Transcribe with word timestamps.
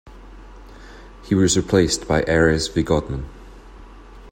He 1.25 1.35
was 1.35 1.55
replaced 1.55 2.07
by 2.07 2.23
Erez 2.23 2.71
Vigodman. 2.73 3.25